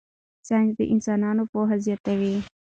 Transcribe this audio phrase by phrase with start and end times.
[0.47, 2.33] ساینس د انسانانو پوهه زیاتوي.